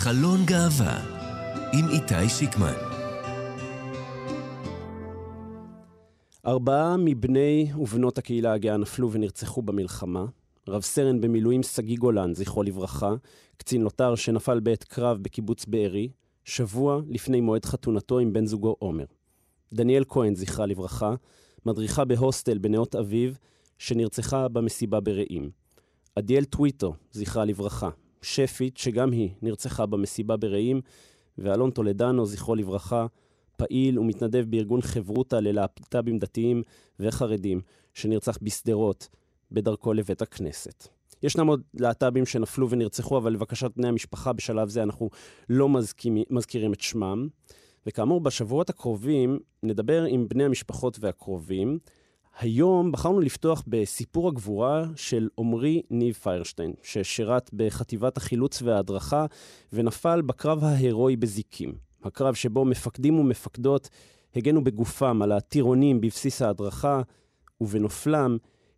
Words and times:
חלון 0.00 0.44
גאווה 0.44 0.98
עם 1.72 1.88
איתי 1.88 2.28
שיקמן. 2.28 2.74
ארבעה 6.46 6.96
מבני 6.96 7.72
ובנות 7.78 8.18
הקהילה 8.18 8.52
הגאה 8.52 8.76
נפלו 8.76 9.12
ונרצחו 9.12 9.62
במלחמה. 9.62 10.24
רב 10.68 10.82
סרן 10.82 11.20
במילואים 11.20 11.62
שגיא 11.62 11.96
גולן, 11.96 12.34
זכרו 12.34 12.62
לברכה, 12.62 13.14
קצין 13.56 13.82
לוטר 13.82 14.14
שנפל 14.14 14.60
בעת 14.60 14.84
קרב 14.84 15.18
בקיבוץ 15.22 15.64
בארי, 15.64 16.08
שבוע 16.44 17.00
לפני 17.08 17.40
מועד 17.40 17.64
חתונתו 17.64 18.18
עם 18.18 18.32
בן 18.32 18.46
זוגו 18.46 18.76
עומר. 18.78 19.06
דניאל 19.72 20.04
כהן, 20.08 20.34
זכרה 20.34 20.66
לברכה, 20.66 21.14
מדריכה 21.66 22.04
בהוסטל 22.04 22.58
בנאות 22.58 22.94
אביב, 22.94 23.38
שנרצחה 23.78 24.48
במסיבה 24.48 25.00
ברעים. 25.00 25.50
עדיאל 26.16 26.44
טוויטו, 26.44 26.94
זכרה 27.12 27.44
לברכה, 27.44 27.90
שפית, 28.22 28.76
שגם 28.76 29.12
היא 29.12 29.30
נרצחה 29.42 29.86
במסיבה 29.86 30.36
ברעים, 30.36 30.80
ואלון 31.38 31.70
טולדנו, 31.70 32.26
זכרו 32.26 32.54
לברכה, 32.54 33.06
פעיל 33.56 33.98
ומתנדב 33.98 34.44
בארגון 34.48 34.80
חברותא 34.80 35.36
ללהט"בים 35.36 36.18
דתיים 36.18 36.62
וחרדים, 37.00 37.60
שנרצח 37.94 38.38
בשדרות, 38.42 39.08
בדרכו 39.52 39.92
לבית 39.92 40.22
הכנסת. 40.22 40.88
ישנם 41.22 41.46
עוד 41.46 41.62
להט"בים 41.74 42.26
שנפלו 42.26 42.70
ונרצחו, 42.70 43.18
אבל 43.18 43.32
לבקשת 43.32 43.70
בני 43.76 43.88
המשפחה 43.88 44.32
בשלב 44.32 44.68
זה 44.68 44.82
אנחנו 44.82 45.10
לא 45.48 45.68
מזכירים, 45.68 46.24
מזכירים 46.30 46.72
את 46.72 46.80
שמם. 46.80 47.28
וכאמור, 47.86 48.20
בשבועות 48.20 48.70
הקרובים 48.70 49.38
נדבר 49.62 50.04
עם 50.04 50.28
בני 50.28 50.44
המשפחות 50.44 50.98
והקרובים. 51.00 51.78
היום 52.40 52.92
בחרנו 52.92 53.20
לפתוח 53.20 53.62
בסיפור 53.66 54.28
הגבורה 54.28 54.84
של 54.96 55.28
עמרי 55.38 55.82
ניב 55.90 56.14
פיירשטיין, 56.14 56.72
ששירת 56.82 57.50
בחטיבת 57.52 58.16
החילוץ 58.16 58.62
וההדרכה 58.62 59.26
ונפל 59.72 60.22
בקרב 60.22 60.64
ההירואי 60.64 61.16
בזיקים. 61.16 61.74
הקרב 62.04 62.34
שבו 62.34 62.64
מפקדים 62.64 63.18
ומפקדות 63.18 63.88
הגנו 64.36 64.64
בגופם 64.64 65.22
על 65.22 65.32
הטירונים 65.32 66.00
בבסיס 66.00 66.42
ההדרכה, 66.42 67.02
ובנופלם 67.60 68.36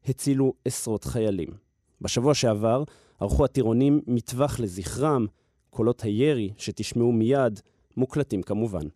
הצילו 0.08 0.54
עשרות 0.64 1.04
חיילים. 1.04 1.48
בשבוע 2.00 2.34
שעבר 2.34 2.84
ערכו 3.20 3.44
הטירונים 3.44 4.00
מטווח 4.06 4.60
לזכרם, 4.60 5.26
קולות 5.70 6.00
הירי 6.00 6.52
שתשמעו 6.56 7.12
מיד 7.12 7.60
מוקלטים 7.96 8.42
כמובן. 8.42 8.86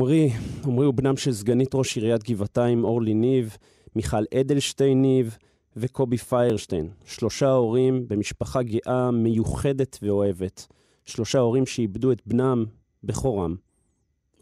עמרי, 0.00 0.30
עמרי 0.64 0.86
הוא 0.86 0.94
בנם 0.94 1.16
של 1.16 1.32
סגנית 1.32 1.74
ראש 1.74 1.96
עיריית 1.96 2.24
גבעתיים 2.24 2.84
אורלי 2.84 3.14
ניב, 3.14 3.56
מיכל 3.96 4.24
אדלשטיין 4.40 5.02
ניב 5.02 5.36
וקובי 5.76 6.16
פיירשטיין. 6.16 6.90
שלושה 7.04 7.50
הורים 7.50 8.08
במשפחה 8.08 8.62
גאה, 8.62 9.10
מיוחדת 9.10 9.98
ואוהבת. 10.02 10.66
שלושה 11.04 11.38
הורים 11.38 11.66
שאיבדו 11.66 12.12
את 12.12 12.26
בנם 12.26 12.64
בכורם. 13.04 13.56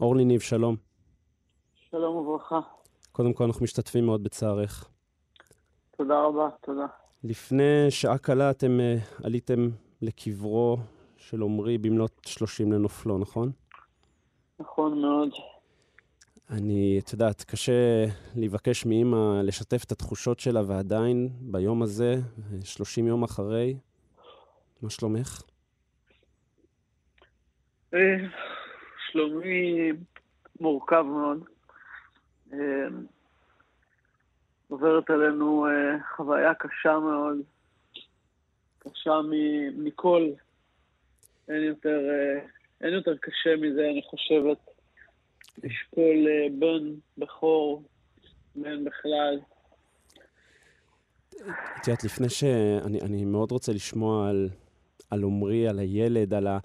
אורלי 0.00 0.24
ניב, 0.24 0.41
שלום. 0.41 0.76
שלום 1.75 2.16
וברכה. 2.16 2.60
קודם 3.12 3.32
כל, 3.32 3.44
אנחנו 3.44 3.64
משתתפים 3.64 4.06
מאוד 4.06 4.22
בצערך. 4.22 4.88
תודה 5.96 6.22
רבה, 6.22 6.48
תודה. 6.60 6.86
לפני 7.25 7.90
שעה 7.90 8.19
קלה 8.19 8.50
אתם 8.50 8.78
uh, 8.78 9.25
עליתם 9.25 9.69
לקברו 10.02 10.76
של 11.16 11.42
עמרי 11.42 11.78
במלאת 11.78 12.20
30 12.26 12.72
לנופלו, 12.72 13.19
נכון? 13.19 13.52
נכון 14.60 15.00
מאוד. 15.00 15.30
אני, 16.50 17.00
את 17.04 17.12
יודעת, 17.12 17.44
קשה 17.44 18.04
לבקש 18.36 18.86
מאימא 18.86 19.41
לשתף 19.44 19.84
את 19.84 19.92
התחושות 19.92 20.41
שלה, 20.41 20.62
ועדיין, 20.66 21.28
ביום 21.41 21.82
הזה, 21.82 22.14
30 22.64 23.06
יום 23.06 23.22
אחרי, 23.22 23.76
מה 24.82 24.91
שלומך? 24.91 25.42
אה, 27.94 28.16
שלומי 29.10 29.92
מורכב 30.60 31.02
מאוד. 31.02 31.44
אה, 32.52 32.58
עוברת 34.69 35.10
עלינו 35.10 35.66
אה, 35.66 35.96
חוויה 36.16 36.54
קשה 36.54 36.98
מאוד, 36.98 37.36
קשה 38.78 39.20
מכל. 39.76 40.28
אין 41.48 41.62
יותר 41.62 41.98
אין 42.80 42.92
יותר 42.92 43.16
קשה 43.16 43.56
מזה, 43.56 43.88
אני 43.90 44.02
חושבת, 44.10 44.58
לשקול 45.64 46.26
אה, 46.28 46.46
בן 46.58 46.94
בכור, 47.18 47.82
בן 48.54 48.84
בכלל. 48.84 49.38
את 51.80 51.88
יודעת, 51.88 52.04
לפני 52.04 52.28
ש... 52.28 52.44
אני, 52.84 53.00
אני 53.00 53.24
מאוד 53.24 53.52
רוצה 53.52 53.72
לשמוע 53.72 54.28
על, 54.28 54.48
על 55.10 55.24
עמרי, 55.24 55.68
על 55.68 55.78
הילד, 55.78 56.34
על, 56.34 56.46
ה, 56.46 56.58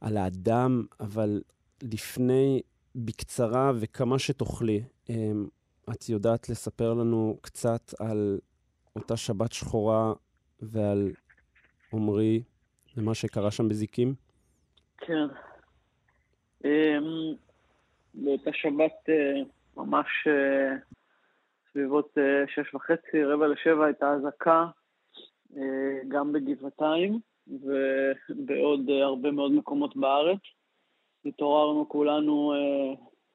על 0.00 0.16
האדם, 0.16 0.86
אבל 1.00 1.42
לפני, 1.82 2.62
בקצרה 2.94 3.72
וכמה 3.76 4.18
שתוכלי, 4.18 4.82
אמ, 5.10 5.46
את 5.90 6.08
יודעת 6.08 6.48
לספר 6.48 6.94
לנו 6.94 7.38
קצת 7.40 7.94
על 7.98 8.38
אותה 8.96 9.16
שבת 9.16 9.52
שחורה 9.52 10.12
ועל 10.62 11.12
עמרי 11.92 12.42
ומה 12.96 13.14
שקרה 13.14 13.50
שם 13.50 13.68
בזיקים? 13.68 14.14
כן. 14.98 15.26
אמ, 16.64 17.34
באותה 18.14 18.50
שבת 18.52 19.08
אה, 19.08 19.42
ממש 19.76 20.06
אה, 20.26 20.76
סביבות 21.72 22.18
אה, 22.18 22.44
שש 22.48 22.74
וחצי, 22.74 23.24
רבע 23.24 23.46
לשבע 23.46 23.84
הייתה 23.84 24.12
אזעקה, 24.12 24.66
גם 26.08 26.32
בגבעתיים 26.32 27.18
ובעוד 27.46 28.90
הרבה 28.90 29.30
מאוד 29.30 29.52
מקומות 29.52 29.96
בארץ. 29.96 30.38
התעוררנו 31.24 31.88
כולנו 31.88 32.52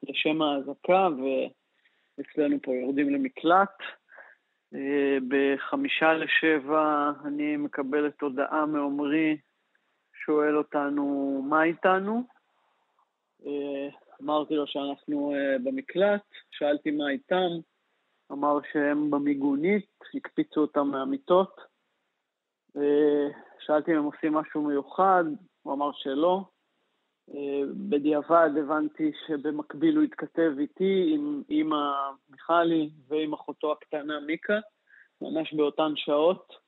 לשם 0.02 0.42
האזעקה, 0.42 1.08
ואצלנו 2.18 2.56
פה 2.62 2.72
יורדים 2.74 3.10
למקלט. 3.10 3.78
בחמישה 5.28 6.12
לשבע 6.12 7.12
אני 7.24 7.56
מקבלת 7.56 8.20
הודעה 8.20 8.66
מעומרי 8.66 9.36
שואל 10.30 10.58
אותנו 10.58 11.04
מה 11.48 11.62
איתנו. 11.62 12.22
אה, 13.46 13.88
אמרתי 14.22 14.54
לו 14.54 14.66
שאנחנו 14.66 15.34
אה, 15.34 15.58
במקלט, 15.64 16.22
שאלתי 16.50 16.90
מה 16.90 17.10
איתם, 17.10 17.48
אמר 18.32 18.58
שהם 18.72 19.10
במיגונית, 19.10 19.90
הקפיצו 20.14 20.60
אותם 20.60 20.86
מהמיטות. 20.86 21.60
אה, 22.76 23.28
שאלתי 23.66 23.92
אם 23.92 23.96
הם 23.96 24.04
עושים 24.04 24.34
משהו 24.34 24.62
מיוחד, 24.62 25.24
הוא 25.62 25.74
אמר 25.74 25.90
שלא. 25.92 26.44
בדיעבד 27.88 28.50
הבנתי 28.58 29.12
שבמקביל 29.26 29.96
הוא 29.96 30.04
התכתב 30.04 30.52
איתי 30.58 31.10
עם 31.14 31.42
אימא 31.48 31.76
מיכלי 32.30 32.90
ועם 33.08 33.32
אחותו 33.32 33.72
הקטנה 33.72 34.20
מיקה, 34.20 34.58
ממש 35.20 35.54
באותן 35.54 35.92
שעות. 35.96 36.59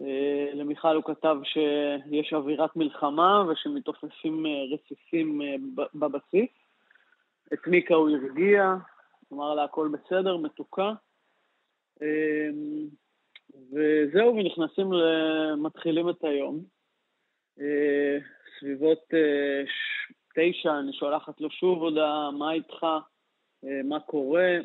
אה, 0.00 0.50
למיכל 0.54 0.96
הוא 0.96 1.04
כתב 1.04 1.36
שיש 1.44 2.32
אווירת 2.32 2.76
מלחמה 2.76 3.44
ושמתעופפים 3.48 4.46
אה, 4.46 4.50
רסיסים 4.72 5.42
אה, 5.42 5.54
בבסיס. 5.94 6.50
את 7.52 7.66
מיקה 7.66 7.94
הוא 7.94 8.10
הרגיע, 8.10 8.74
אמר 9.32 9.54
לה 9.54 9.64
הכל 9.64 9.88
בסדר, 9.88 10.36
מתוקה. 10.36 10.92
וזהו, 13.72 14.36
ונכנסים, 14.36 14.90
מתחילים 15.56 16.08
את 16.10 16.24
היום. 16.24 16.60
סביבות 18.58 18.98
תשע 20.34 20.78
אני 20.78 20.92
שולחת 20.92 21.40
לו 21.40 21.50
שוב 21.50 21.82
הודעה, 21.82 22.30
מה 22.30 22.52
איתך, 22.52 22.86
מה 23.84 24.00
קורה. 24.00 24.58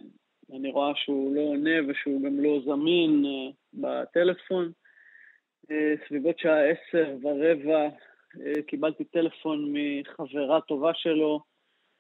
אני 0.54 0.72
רואה 0.72 0.92
שהוא 0.96 1.36
לא 1.36 1.42
עונה 1.42 1.76
ושהוא 1.88 2.22
גם 2.22 2.40
לא 2.40 2.60
זמין 2.66 3.26
בטלפון. 3.74 4.72
אה, 5.72 5.94
סביבות 6.08 6.40
שעה 6.40 6.60
עשר 6.66 7.16
ורבע 7.22 7.90
אה, 8.42 8.62
קיבלתי 8.68 9.04
טלפון 9.04 9.74
מחברה 9.74 10.62
טובה 10.62 10.92
שלו 10.94 11.42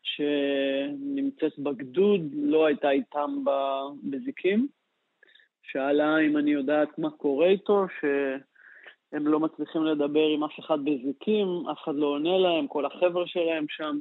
שנמצאת 0.04 1.60
בגדוד, 1.60 2.22
לא 2.34 2.66
הייתה 2.66 2.92
איתם 2.92 3.44
בזיקים, 4.04 4.68
שאלה 5.64 6.20
אם 6.20 6.38
אני 6.38 6.52
יודעת 6.52 7.00
מה 7.00 7.12
קורה 7.12 7.48
איתו, 7.48 7.86
שהם 8.00 9.28
לא 9.28 9.40
מצליחים 9.40 9.84
לדבר 9.84 10.28
עם 10.28 10.44
אף 10.44 10.60
אחד 10.60 10.78
בזיקים, 10.86 11.48
אף 11.72 11.78
אחד 11.84 11.96
לא 11.96 12.06
עונה 12.06 12.38
להם, 12.38 12.68
כל 12.68 12.86
החבר'ה 12.86 13.28
שלהם 13.28 13.66
שם. 13.70 14.00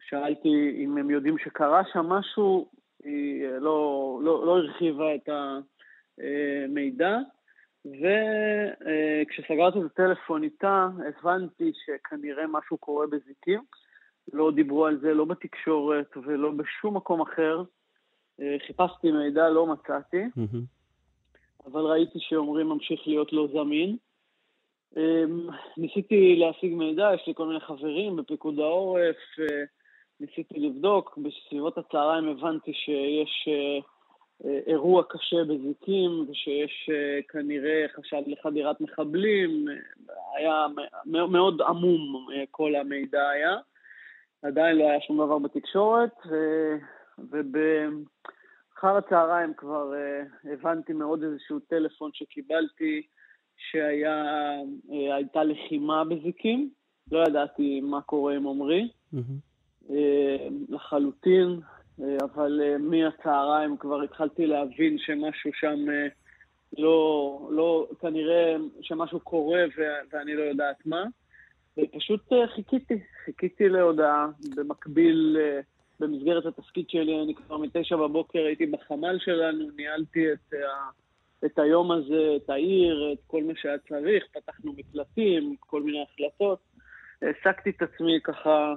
שאלתי 0.00 0.48
אם 0.84 0.98
הם 0.98 1.10
יודעים 1.10 1.38
שקרה 1.38 1.82
שם 1.92 2.06
משהו, 2.06 2.70
היא 3.04 3.48
לא, 3.48 4.20
לא, 4.22 4.46
לא 4.46 4.56
הרחיבה 4.58 5.14
את 5.14 5.28
המידע. 6.18 7.18
וכשסגרתי 7.84 9.78
את 9.78 9.84
הטלפון 9.84 10.42
איתה, 10.42 10.88
הבנתי 11.08 11.72
שכנראה 11.84 12.46
משהו 12.46 12.78
קורה 12.78 13.06
בזיקים. 13.06 13.60
לא 14.32 14.50
דיברו 14.54 14.86
על 14.86 14.98
זה 15.00 15.14
לא 15.14 15.24
בתקשורת 15.24 16.16
ולא 16.16 16.50
בשום 16.50 16.96
מקום 16.96 17.20
אחר. 17.20 17.62
חיפשתי 18.66 19.12
מידע, 19.12 19.48
לא 19.48 19.66
מצאתי, 19.66 20.22
אבל 21.66 21.80
ראיתי 21.80 22.18
שאומרים 22.20 22.68
ממשיך 22.68 23.00
להיות 23.06 23.32
לא 23.32 23.48
זמין. 23.52 23.96
ניסיתי 25.76 26.36
להשיג 26.36 26.74
מידע, 26.74 27.10
יש 27.14 27.26
לי 27.26 27.34
כל 27.34 27.46
מיני 27.46 27.60
חברים 27.60 28.16
בפיקוד 28.16 28.58
העורף, 28.58 29.16
ניסיתי 30.20 30.60
לבדוק, 30.60 31.18
בסביבות 31.18 31.78
הצהריים 31.78 32.28
הבנתי 32.28 32.72
שיש 32.72 33.48
אה, 33.48 33.78
אירוע 34.44 35.02
קשה 35.08 35.44
בזיקים 35.44 36.26
ושיש 36.28 36.90
אה, 36.92 37.20
כנראה 37.28 37.86
חשד 37.96 38.22
לחדירת 38.26 38.80
מחבלים, 38.80 39.64
היה 40.36 40.66
מאוד 41.06 41.62
עמום 41.62 42.28
אה, 42.32 42.44
כל 42.50 42.74
המידע 42.74 43.28
היה, 43.28 43.56
עדיין 44.42 44.76
לא 44.76 44.84
היה 44.84 45.00
שום 45.00 45.16
דבר 45.16 45.38
בתקשורת, 45.38 46.14
ובאחר 47.18 48.96
הצהריים 48.96 49.54
כבר 49.56 49.92
הבנתי 50.44 50.92
מעוד 50.92 51.22
איזשהו 51.22 51.58
טלפון 51.60 52.10
שקיבלתי 52.14 53.02
שהייתה 53.56 55.44
לחימה 55.44 56.04
בזיקים, 56.04 56.70
לא 57.12 57.24
ידעתי 57.28 57.80
מה 57.80 58.00
קורה 58.00 58.34
עם 58.34 58.46
עמרי. 58.46 58.88
Mm-hmm. 59.14 59.46
לחלוטין, 60.68 61.48
אה, 61.48 61.75
אבל 61.98 62.60
אה, 62.62 62.78
מהצהריים 62.78 63.76
כבר 63.76 64.02
התחלתי 64.02 64.46
להבין 64.46 64.98
שמשהו 64.98 65.50
שם 65.54 65.90
אה, 65.90 66.06
לא, 66.78 67.48
לא, 67.50 67.88
כנראה 68.00 68.56
שמשהו 68.80 69.20
קורה 69.20 69.64
ואני 70.12 70.34
לא 70.34 70.42
יודעת 70.42 70.86
מה. 70.86 71.04
ופשוט 71.78 72.32
חיכיתי, 72.54 72.94
חיכיתי 73.24 73.68
להודעה. 73.68 74.26
במקביל, 74.56 75.36
במסגרת 76.00 76.46
התפקיד 76.46 76.90
שלי, 76.90 77.22
אני 77.22 77.34
כבר 77.34 77.56
מתשע 77.56 77.96
בבוקר 77.96 78.38
הייתי 78.38 78.66
בחמ"ל 78.66 79.18
שלנו, 79.18 79.64
ניהלתי 79.76 80.32
את, 80.32 80.54
את 81.44 81.58
היום 81.58 81.92
הזה, 81.92 82.36
את 82.36 82.50
העיר, 82.50 83.12
את 83.12 83.18
כל 83.26 83.42
מה 83.42 83.52
שהיה 83.56 83.78
צריך, 83.78 84.24
פתחנו 84.32 84.72
מקלטים, 84.72 85.56
כל 85.60 85.82
מיני 85.82 86.02
החלטות. 86.02 86.58
העסקתי 87.22 87.70
את 87.70 87.82
עצמי 87.82 88.20
ככה 88.24 88.74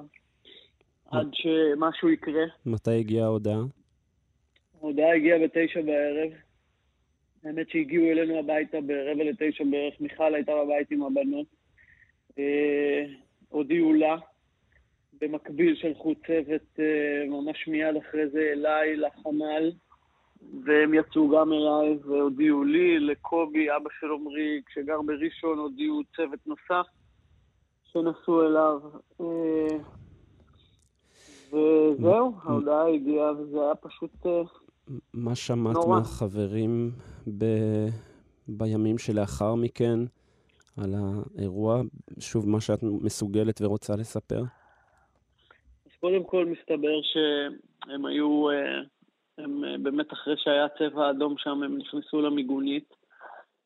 עד 1.11 1.27
שמשהו 1.33 2.09
יקרה. 2.09 2.43
מתי 2.65 2.99
הגיעה 2.99 3.25
ההודעה? 3.25 3.61
ההודעה 4.81 5.15
הגיעה 5.15 5.39
בתשע 5.39 5.81
בערב. 5.81 6.31
האמת 7.43 7.69
שהגיעו 7.69 8.05
אלינו 8.05 8.39
הביתה 8.39 8.77
ברבע 8.81 9.23
לתשע 9.23 9.63
בערך, 9.71 10.01
מיכל 10.01 10.35
הייתה 10.35 10.51
בבית 10.63 10.91
עם 10.91 11.03
הבנות. 11.03 11.47
אה, 12.39 13.05
הודיעו 13.49 13.93
לה, 13.93 14.15
במקביל 15.21 15.75
שלחו 15.75 16.13
צוות 16.27 16.79
אה, 16.79 17.29
ממש 17.29 17.67
מיד 17.67 17.95
אחרי 17.95 18.29
זה 18.29 18.49
אליי, 18.53 18.95
לחמ"ל, 18.95 19.71
והם 20.65 20.93
יצאו 20.93 21.29
גם 21.29 21.53
אליי 21.53 21.97
והודיעו 22.05 22.63
לי, 22.63 22.99
לקובי, 22.99 23.75
אבא 23.75 23.89
של 23.99 24.07
עמרי, 24.11 24.61
כשגר 24.65 25.01
בראשון, 25.01 25.57
הודיעו 25.57 26.01
צוות 26.15 26.39
נוסף 26.47 26.87
שנסעו 27.83 28.47
אליו. 28.47 28.79
אה, 29.21 29.77
וזהו, 31.53 32.33
ההודעה 32.43 32.87
הגיעה, 32.87 33.31
וזה 33.31 33.61
היה 33.61 33.75
פשוט 33.75 34.11
נורא. 34.25 34.43
מה 35.13 35.35
שמעת 35.35 35.75
מהחברים 35.87 36.91
ב... 37.37 37.45
בימים 38.47 38.97
שלאחר 38.97 39.55
מכן 39.55 39.99
על 40.77 40.93
האירוע? 40.95 41.81
שוב, 42.19 42.49
מה 42.49 42.61
שאת 42.61 42.83
מסוגלת 42.83 43.61
ורוצה 43.61 43.95
לספר? 43.95 44.41
אז 45.85 45.91
קודם 45.99 46.23
כל 46.23 46.45
מסתבר 46.45 47.01
שהם 47.03 48.05
היו, 48.05 48.49
אה, 48.49 48.81
הם 49.37 49.63
אה, 49.63 49.75
באמת 49.83 50.13
אחרי 50.13 50.33
שהיה 50.37 50.67
צבע 50.79 51.09
אדום 51.09 51.35
שם, 51.37 51.63
הם 51.63 51.77
נכנסו 51.77 52.21
למיגונית 52.21 52.93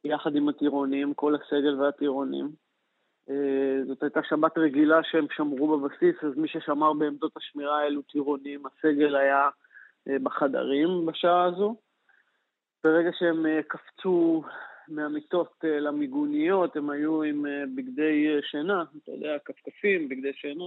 יחד 0.03 0.35
עם 0.35 0.49
הטירונים, 0.49 1.13
כל 1.13 1.35
הסגל 1.35 1.81
והטירונים. 1.81 2.62
אה, 3.29 3.85
זאת 3.87 4.03
הייתה 4.03 4.19
שבת 4.29 4.57
רגילה 4.57 4.99
שהם 5.03 5.25
שמרו 5.35 5.77
בבסיס, 5.77 6.15
אז 6.23 6.37
מי 6.37 6.47
ששמר 6.47 6.93
בעמדות 6.93 7.37
השמירה 7.37 7.79
האלו 7.79 8.01
טירונים, 8.01 8.63
הסגל 8.65 9.15
היה 9.15 9.49
אה, 10.07 10.19
בחדרים 10.23 11.05
בשעה 11.05 11.43
הזו. 11.43 11.75
ברגע 12.83 13.09
שהם 13.19 13.45
אה, 13.45 13.59
קפצו 13.67 14.43
מהמיטות 14.87 15.63
למיגוניות, 15.63 16.75
הם 16.75 16.89
היו 16.89 17.23
עם 17.23 17.45
בגדי 17.75 18.27
שינה, 18.51 18.83
אתה 19.03 19.11
יודע, 19.11 19.37
כפכפים, 19.45 20.09
בגדי 20.09 20.33
שינה. 20.33 20.65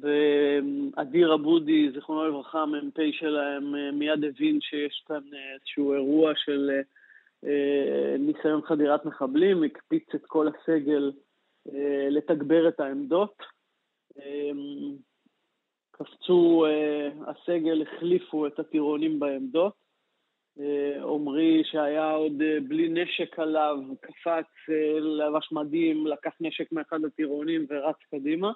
ואדיר 0.00 1.34
אבודי, 1.34 1.90
זיכרונו 1.94 2.28
לברכה, 2.28 2.62
המ"פ 2.62 2.98
שלהם, 3.12 3.74
מיד 3.98 4.24
הבין 4.24 4.60
שיש 4.60 5.04
כאן 5.08 5.22
איזשהו 5.54 5.94
אירוע 5.94 6.32
של 6.36 6.70
ניסיון 8.18 8.62
חדירת 8.62 9.04
מחבלים, 9.04 9.62
הקפיץ 9.62 10.14
את 10.14 10.26
כל 10.26 10.48
הסגל 10.48 11.12
אה, 11.74 12.08
לתגבר 12.10 12.68
את 12.68 12.80
העמדות. 12.80 13.34
אה, 14.18 14.50
קפצו, 15.90 16.64
הסגל 17.26 17.82
החליפו 17.82 18.46
את 18.46 18.58
הטירונים 18.58 19.20
בעמדות. 19.20 19.82
עמרי, 21.02 21.62
שהיה 21.64 22.10
עוד 22.10 22.32
בלי 22.68 22.88
נשק 22.88 23.38
עליו, 23.38 23.78
קפץ, 24.00 24.46
לבש 25.00 25.52
מדים, 25.52 26.06
לקח 26.06 26.30
נשק 26.40 26.72
מאחד 26.72 27.04
הטירונים 27.04 27.66
ורץ 27.70 27.96
קדימה. 28.10 28.52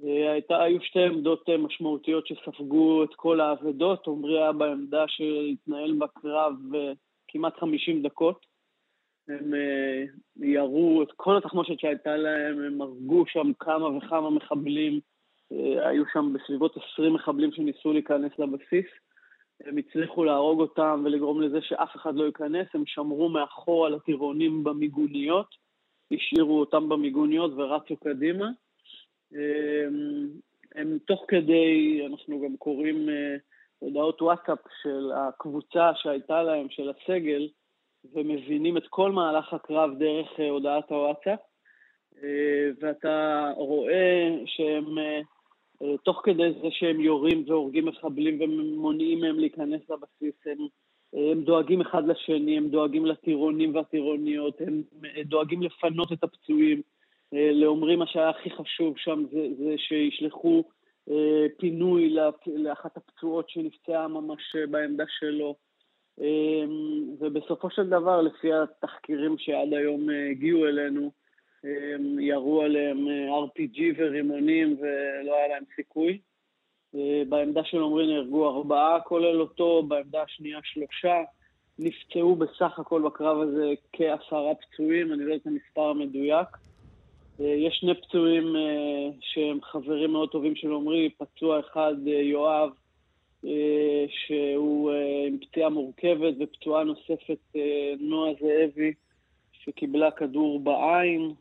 הייתה, 0.00 0.62
היו 0.62 0.80
שתי 0.80 1.02
עמדות 1.02 1.48
משמעותיות 1.58 2.26
שספגו 2.26 3.04
את 3.04 3.14
כל 3.14 3.40
האבדות. 3.40 4.06
עמרי 4.06 4.38
היה 4.38 4.52
בעמדה 4.52 5.04
שהתנהל 5.08 5.92
בקרב 5.92 6.54
כמעט 7.28 7.58
50 7.60 8.02
דקות. 8.02 8.46
הם 9.28 9.52
uh, 9.54 10.44
ירו 10.46 11.02
את 11.02 11.12
כל 11.16 11.36
התחמושת 11.36 11.78
שהייתה 11.78 12.16
להם, 12.16 12.62
הם 12.62 12.82
הרגו 12.82 13.24
שם 13.26 13.52
כמה 13.58 13.88
וכמה 13.88 14.30
מחבלים. 14.30 15.00
Uh, 15.52 15.56
היו 15.86 16.04
שם 16.12 16.32
בסביבות 16.32 16.76
20 16.92 17.14
מחבלים 17.14 17.52
שניסו 17.52 17.92
להיכנס 17.92 18.32
לבסיס. 18.38 18.86
הם 19.64 19.76
הצליחו 19.76 20.24
להרוג 20.24 20.60
אותם 20.60 21.02
ולגרום 21.04 21.42
לזה 21.42 21.58
שאף 21.62 21.96
אחד 21.96 22.14
לא 22.14 22.24
ייכנס, 22.24 22.66
הם 22.74 22.82
שמרו 22.86 23.28
מאחור 23.28 23.86
על 23.86 23.94
הטירונים 23.94 24.64
במיגוניות, 24.64 25.54
השאירו 26.12 26.60
אותם 26.60 26.88
במיגוניות 26.88 27.52
ורצו 27.56 27.96
קדימה. 27.96 28.50
הם, 29.32 30.28
הם 30.74 30.98
תוך 31.06 31.24
כדי, 31.28 32.02
אנחנו 32.06 32.40
גם 32.40 32.56
קוראים 32.56 33.08
uh, 33.08 33.40
הודעות 33.78 34.22
וואטסאפ 34.22 34.58
של 34.82 35.12
הקבוצה 35.14 35.90
שהייתה 35.94 36.42
להם, 36.42 36.66
של 36.70 36.90
הסגל, 36.90 37.48
ומבינים 38.14 38.76
את 38.76 38.86
כל 38.90 39.12
מהלך 39.12 39.52
הקרב 39.52 39.90
דרך 39.98 40.40
אה, 40.40 40.50
הודעת 40.50 40.90
הוואטסאפ, 40.90 41.38
אה, 42.22 42.70
ואתה 42.80 43.50
רואה 43.56 44.36
שהם, 44.46 44.98
אה, 44.98 45.20
תוך 46.04 46.20
כדי 46.24 46.52
זה 46.62 46.68
שהם 46.70 47.00
יורים 47.00 47.44
והורגים 47.46 47.84
מחבלים 47.84 48.40
ומונעים 48.40 49.20
מהם 49.20 49.38
להיכנס 49.38 49.80
לבסיס, 49.90 50.46
הם, 50.46 50.58
הם 51.12 51.42
דואגים 51.42 51.80
אחד 51.80 52.06
לשני, 52.06 52.56
הם 52.56 52.68
דואגים 52.68 53.06
לטירונים 53.06 53.74
והטירוניות, 53.74 54.60
הם 54.60 54.82
דואגים 55.24 55.62
לפנות 55.62 56.12
את 56.12 56.24
הפצועים. 56.24 56.82
לאומרי 57.32 57.96
מה 57.96 58.06
שהיה 58.06 58.28
הכי 58.28 58.50
חשוב 58.50 58.94
שם 58.98 59.24
זה, 59.32 59.48
זה 59.58 59.74
שישלחו 59.78 60.64
פינוי 61.58 62.16
לאחת 62.46 62.96
הפצועות 62.96 63.50
שנפצעה 63.50 64.08
ממש 64.08 64.56
בעמדה 64.70 65.04
שלו. 65.08 65.56
אה, 66.20 66.64
ובסופו 67.18 67.70
של 67.70 67.88
דבר, 67.88 68.20
לפי 68.22 68.52
התחקירים 68.52 69.38
שעד 69.38 69.72
היום 69.72 70.10
אה, 70.10 70.30
הגיעו 70.30 70.66
אלינו, 70.66 71.10
ירו 72.20 72.62
עליהם 72.62 73.06
RPG 73.28 73.80
ורימונים 73.96 74.76
ולא 74.80 75.36
היה 75.36 75.48
להם 75.48 75.64
סיכוי. 75.76 76.18
בעמדה 77.28 77.64
של 77.64 77.78
עומרי 77.78 78.06
נהרגו 78.06 78.48
ארבעה 78.48 79.00
כולל 79.00 79.40
אותו, 79.40 79.82
בעמדה 79.82 80.22
השנייה 80.22 80.58
שלושה. 80.62 81.16
נפצעו 81.78 82.36
בסך 82.36 82.78
הכל 82.78 83.02
בקרב 83.02 83.40
הזה 83.40 83.74
כעשרה 83.92 84.54
פצועים, 84.54 85.12
אני 85.12 85.24
לא 85.24 85.32
יודע 85.32 85.36
את 85.36 85.46
המספר 85.46 85.88
המדויק. 85.88 86.48
אה, 87.40 87.46
יש 87.46 87.76
שני 87.80 87.94
פצועים 87.94 88.56
אה, 88.56 89.08
שהם 89.20 89.58
חברים 89.62 90.12
מאוד 90.12 90.30
טובים 90.30 90.56
של 90.56 90.72
עמרי, 90.72 91.10
פצוע 91.18 91.60
אחד, 91.60 91.94
אה, 92.06 92.12
יואב, 92.12 92.70
שהוא 94.08 94.92
עם 95.26 95.38
פציעה 95.38 95.68
מורכבת 95.68 96.34
ופצועה 96.40 96.84
נוספת, 96.84 97.38
נועה 98.00 98.32
זאבי, 98.40 98.92
שקיבלה 99.52 100.10
כדור 100.10 100.60
בעין, 100.60 101.32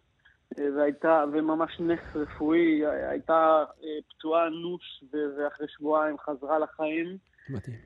והייתה, 0.58 1.24
וממש 1.34 1.80
נס 1.80 2.00
רפואי, 2.16 2.82
הייתה 3.10 3.64
פצועה 4.10 4.48
אנוש, 4.48 5.04
ואחרי 5.12 5.68
שבועיים 5.78 6.18
חזרה 6.18 6.60
לחיים. 6.60 7.18
מדהים. 7.50 7.80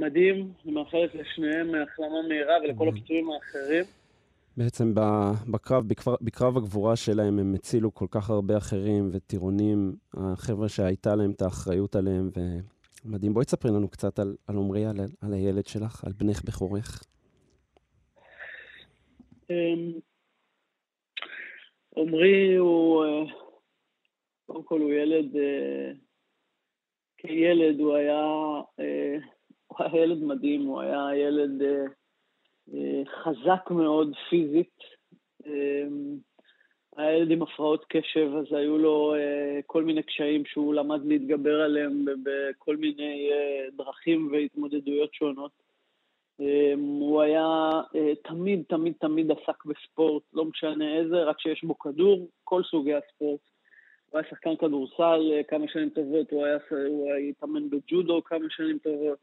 מדהים, 0.00 0.52
אני 0.64 0.72
מאחלת 0.72 1.14
לשניהם 1.14 1.74
החלמה 1.74 2.28
מהירה 2.28 2.54
ולכל 2.64 2.88
הפצועים 2.88 3.30
האחרים. 3.30 3.84
בעצם 4.56 4.94
בקרב, 5.50 5.88
בקרב, 5.88 6.16
בקרב 6.20 6.56
הגבורה 6.56 6.96
שלהם 6.96 7.38
הם 7.38 7.54
הצילו 7.54 7.94
כל 7.94 8.06
כך 8.10 8.30
הרבה 8.30 8.56
אחרים 8.56 9.08
וטירונים, 9.12 9.96
החבר'ה 10.14 10.68
שהייתה 10.68 11.14
להם 11.16 11.30
את 11.30 11.42
האחריות 11.42 11.96
עליהם, 11.96 12.30
ומדהים. 13.04 13.34
בואי 13.34 13.44
תספרי 13.44 13.70
לנו 13.70 13.88
קצת 13.88 14.18
על 14.18 14.36
עמרי, 14.48 14.86
על, 14.86 14.96
על 15.20 15.32
הילד 15.32 15.66
שלך, 15.66 16.04
על 16.04 16.12
בנך 16.12 16.44
בכורך. 16.44 17.04
אמ, 19.50 19.92
עמרי 21.96 22.56
הוא, 22.56 23.04
אה, 23.04 23.32
קודם 24.46 24.62
כל 24.62 24.80
הוא 24.80 24.92
ילד, 24.92 25.36
אה, 25.36 25.92
כילד 27.18 27.80
הוא 27.80 27.94
היה, 27.94 28.24
אה, 28.80 29.16
הוא 29.66 29.78
היה 29.78 30.02
ילד 30.02 30.22
מדהים, 30.22 30.66
הוא 30.66 30.80
היה 30.80 31.16
ילד 31.16 31.62
חזק 33.22 33.70
מאוד 33.70 34.12
פיזית. 34.30 34.78
היה 36.96 37.16
ילד 37.16 37.30
עם 37.30 37.42
הפרעות 37.42 37.84
קשב, 37.88 38.30
אז 38.38 38.52
היו 38.52 38.78
לו 38.78 39.14
כל 39.66 39.84
מיני 39.84 40.02
קשיים 40.02 40.44
שהוא 40.44 40.74
למד 40.74 41.06
להתגבר 41.06 41.60
עליהם 41.60 42.04
בכל 42.22 42.76
מיני 42.76 43.30
דרכים 43.76 44.28
והתמודדויות 44.32 45.14
שונות. 45.14 45.50
הוא 46.76 47.20
היה 47.20 47.70
תמיד, 48.22 48.62
תמיד, 48.68 48.92
תמיד 49.00 49.30
עסק 49.30 49.64
בספורט, 49.64 50.22
לא 50.32 50.44
משנה 50.44 50.96
איזה, 50.98 51.22
רק 51.22 51.40
שיש 51.40 51.64
בו 51.64 51.78
כדור, 51.78 52.28
כל 52.44 52.62
סוגי 52.62 52.94
הספורט. 52.94 53.40
הוא 54.10 54.18
היה 54.18 54.30
שחקן 54.30 54.56
כדורסל 54.56 55.32
כמה 55.48 55.68
שנים 55.68 55.90
טובות, 55.90 56.30
הוא 56.30 56.44
היה, 56.44 56.58
הוא 56.88 57.12
היה 57.12 57.16
התאמן 57.16 57.70
בג'ודו 57.70 58.24
כמה 58.24 58.46
שנים 58.50 58.78
טובות. 58.78 59.18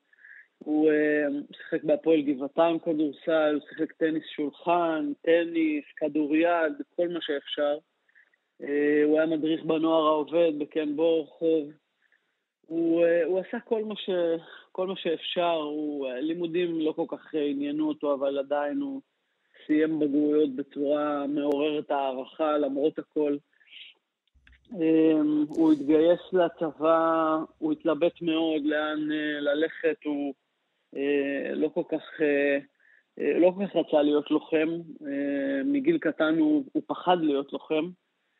הוא 0.57 0.91
uh, 0.91 1.55
שיחק 1.57 1.83
בהפועל 1.83 2.21
גבעתיים 2.21 2.79
כדורסל, 2.79 3.53
הוא 3.53 3.69
שיחק 3.69 3.91
טניס 3.91 4.23
שולחן, 4.35 5.11
טניס, 5.21 5.85
כדוריד, 5.97 6.73
כל 6.95 7.07
מה 7.07 7.19
שאפשר. 7.21 7.77
Uh, 8.61 8.65
הוא 9.05 9.17
היה 9.17 9.25
מדריך 9.25 9.63
בנוער 9.63 10.07
העובד, 10.07 10.59
בקן 10.59 10.95
בורחוב. 10.95 11.71
הוא, 12.67 13.05
uh, 13.05 13.25
הוא 13.25 13.39
עשה 13.39 13.59
כל 13.59 13.83
מה, 13.83 13.95
ש, 13.95 14.09
כל 14.71 14.87
מה 14.87 14.95
שאפשר, 14.95 15.53
הוא, 15.53 16.09
לימודים 16.09 16.79
לא 16.79 16.91
כל 16.91 17.05
כך 17.07 17.35
עניינו 17.35 17.87
אותו, 17.87 18.13
אבל 18.13 18.37
עדיין 18.37 18.77
הוא 18.77 19.01
סיים 19.65 19.99
בגרויות 19.99 20.55
בצורה 20.55 21.27
מעוררת 21.27 21.91
הערכה, 21.91 22.57
למרות 22.57 22.99
הכל. 22.99 23.37
הוא 25.47 25.73
התגייס 25.73 26.19
לצבא, 26.33 27.37
הוא 27.57 27.71
התלבט 27.71 28.21
מאוד 28.21 28.61
לאן 28.65 28.99
ללכת, 29.41 29.97
הוא 30.05 30.33
אה, 30.33 30.46
לא 31.53 31.67
כל 31.74 31.84
כך... 31.89 32.22
אה, 32.22 32.58
אה, 33.20 33.39
לא 33.39 33.53
כל 33.58 33.65
כך 33.65 33.75
רצה 33.75 34.01
להיות 34.01 34.32
לוחם, 34.32 34.70
מגיל 35.65 35.98
קטן 35.98 36.36
הוא, 36.39 36.63
הוא 36.74 36.84
פחד 36.88 37.17
להיות 37.22 37.53
לוחם, 37.53 37.89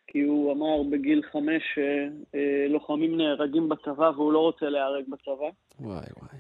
כי 0.08 0.22
הוא 0.22 0.52
אמר 0.52 0.84
בגיל 0.92 1.22
חמש 1.32 1.64
שלוחמים 1.74 3.18
נהרגים 3.18 3.70
בצבא 3.70 4.12
והוא 4.16 4.34
לא 4.34 4.40
רוצה 4.40 4.70
להיהרג 4.70 5.04
בצבא. 5.10 5.50
וואי 5.80 6.06
וואי. 6.18 6.40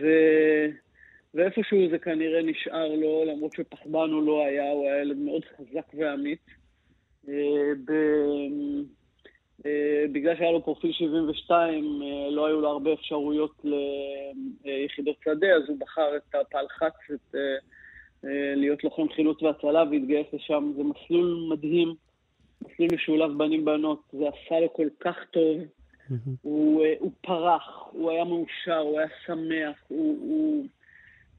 ו... 0.00 0.06
ואיפשהו 1.34 1.78
זה 1.90 1.98
כנראה 1.98 2.42
נשאר 2.42 2.94
לו, 2.94 3.24
למרות 3.24 3.52
שפחדן 3.52 4.10
הוא 4.10 4.26
לא 4.26 4.44
היה, 4.44 4.70
הוא 4.70 4.86
היה 4.86 5.00
ילד 5.00 5.16
מאוד 5.16 5.42
חזק 5.44 5.94
ואמיץ. 5.94 6.40
ב... 7.84 7.92
אה, 9.68 10.04
בגלל 10.12 10.36
שהיה 10.36 10.52
לו 10.52 10.64
פרופיל 10.64 10.92
72, 10.92 12.02
אה, 12.02 12.30
לא 12.30 12.46
היו 12.46 12.60
לו 12.60 12.68
הרבה 12.68 12.92
אפשרויות 12.92 13.64
ליחידות 14.64 15.16
שדה, 15.24 15.46
אז 15.56 15.62
הוא 15.68 15.78
בחר 15.80 16.16
את 16.16 16.34
הפלחץ, 16.34 16.94
את, 17.14 17.34
אה, 18.24 18.54
להיות 18.56 18.84
לוחם 18.84 19.08
חילוץ 19.08 19.42
והצלה 19.42 19.84
והתגייס 19.90 20.26
לשם. 20.32 20.72
זה 20.76 20.82
מסלול 20.82 21.46
מדהים, 21.50 21.94
מסלול 22.62 22.88
משולב 22.94 23.38
בנים-בנות, 23.38 24.02
זה 24.12 24.24
עשה 24.28 24.60
לו 24.60 24.72
כל 24.72 24.88
כך 25.00 25.16
טוב. 25.30 25.58
הוא, 26.42 26.84
הוא 26.98 27.12
פרח, 27.20 27.88
הוא 27.92 28.10
היה 28.10 28.24
מאושר, 28.24 28.78
הוא 28.78 28.98
היה 28.98 29.08
שמח, 29.26 29.76
הוא, 29.88 30.18
הוא, 30.20 30.66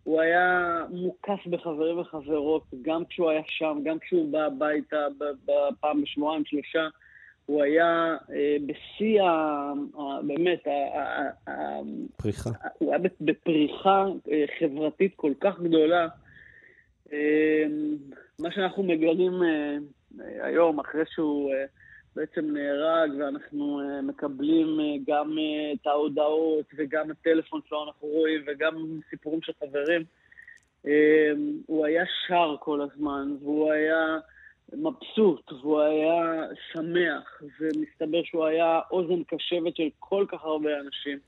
הוא 0.04 0.22
היה 0.22 0.84
מוקף 0.90 1.48
בחברים 1.48 2.00
וחברות, 2.00 2.64
גם 2.82 3.06
כשהוא 3.06 3.30
היה 3.30 3.42
שם, 3.48 3.78
גם 3.84 4.00
כשהוא 4.00 4.32
בא 4.32 4.46
הביתה 4.46 5.08
פעם 5.80 6.02
בשבועיים, 6.02 6.46
שלושה. 6.46 6.88
הוא 7.50 7.64
היה 7.64 8.18
אה, 8.32 8.58
בשיא, 8.66 9.22
באמת, 10.24 10.68
פריחה. 12.18 12.50
הוא 12.78 12.94
היה 12.94 13.04
בפריחה 13.22 14.06
אה, 14.32 14.46
חברתית 14.60 15.14
כל 15.16 15.34
כך 15.42 15.60
גדולה. 15.60 16.08
אה, 17.14 17.64
מה 18.40 18.52
שאנחנו 18.52 18.84
מגלים 18.84 19.42
היום, 20.20 20.80
אחרי 20.80 21.04
שהוא 21.14 21.54
בעצם 22.16 22.54
נהרג, 22.54 23.12
ואנחנו 23.20 23.82
מקבלים 24.04 24.68
גם 25.08 25.38
את 25.74 25.88
ההודעות 25.88 26.66
וגם 26.78 27.12
הטלפון 27.12 27.62
שלו 27.70 27.84
אנחנו 27.88 28.08
רואים, 28.08 28.42
וגם 28.48 29.00
סיפורים 29.10 29.42
של 29.42 29.54
חברים, 29.60 30.04
הוא 31.66 31.86
היה 31.86 32.04
שר 32.28 32.56
כל 32.60 32.82
הזמן, 32.82 33.36
והוא 33.42 33.72
היה... 33.72 34.18
מבסוט, 34.74 35.52
והוא 35.52 35.82
היה 35.82 36.44
שמח, 36.74 37.42
ומסתבר 37.60 38.24
שהוא 38.24 38.46
היה 38.46 38.80
אוזן 38.92 39.24
קשבת 39.24 39.76
של 39.76 39.90
כל 40.00 40.26
כך 40.30 40.44
הרבה 40.44 40.70
אנשים. 40.86 41.20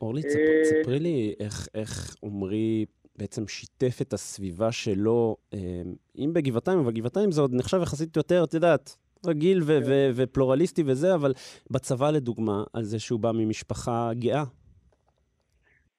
אורלי, 0.00 0.22
ספרי 0.62 0.94
אה, 0.94 0.98
לי 0.98 1.34
איך 1.74 2.16
עמרי 2.22 2.84
בעצם 3.18 3.48
שיתף 3.48 4.02
את 4.02 4.12
הסביבה 4.12 4.72
שלו, 4.72 5.36
אה, 5.54 5.58
אם 6.18 6.30
בגבעתיים, 6.32 6.78
אבל 6.78 6.92
גבעתיים 6.92 7.30
זה 7.30 7.40
עוד 7.40 7.54
נחשב 7.54 7.78
יחסית 7.82 8.16
יותר, 8.16 8.44
את 8.44 8.54
יודעת, 8.54 8.96
רגיל 9.26 9.62
ו- 9.62 9.66
כן. 9.66 9.82
ו- 9.86 10.10
ופלורליסטי 10.14 10.82
וזה, 10.86 11.14
אבל 11.14 11.32
בצבא 11.70 12.10
לדוגמה, 12.10 12.64
על 12.72 12.82
זה 12.82 12.98
שהוא 12.98 13.20
בא 13.20 13.32
ממשפחה 13.34 14.10
גאה. 14.14 14.44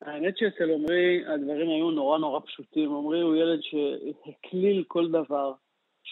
האמת 0.01 0.37
שאצל 0.37 0.71
עמרי 0.71 1.25
הדברים 1.25 1.69
היו 1.69 1.91
נורא 1.91 2.17
נורא 2.17 2.39
פשוטים. 2.39 2.95
עמרי 2.95 3.21
הוא 3.21 3.35
ילד 3.35 3.59
שהקליל 3.61 4.83
כל 4.87 5.11
דבר. 5.11 5.53